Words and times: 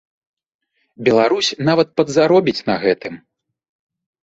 Беларусь 1.07 1.51
нават 1.69 1.93
падзаробіць 2.01 2.59
на 2.73 2.81
гэтым. 2.87 3.13